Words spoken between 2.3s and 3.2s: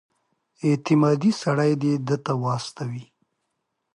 واستوي.